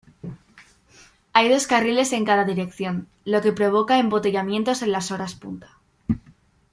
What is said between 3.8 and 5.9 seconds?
embotellamientos en las horas punta.